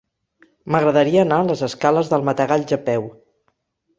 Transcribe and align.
M'agradaria 0.75 1.19
anar 1.25 1.37
a 1.43 1.47
les 1.49 1.61
escales 1.69 2.11
del 2.13 2.25
Matagalls 2.29 2.73
a 2.79 2.83
peu. 2.87 3.05